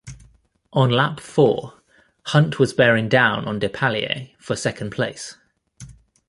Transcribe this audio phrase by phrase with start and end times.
[0.73, 1.79] On lap four,
[2.25, 5.37] Hunt was bearing down on Depailler for second place.